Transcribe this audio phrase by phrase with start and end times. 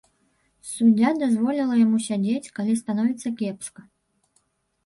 [0.69, 3.81] Суддзя дазволіла яму сядзець, калі становіцца кепска.